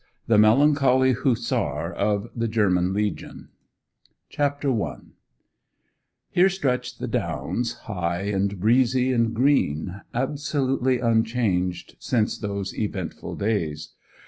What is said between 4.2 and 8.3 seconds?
CHAPTER I Here stretch the downs, high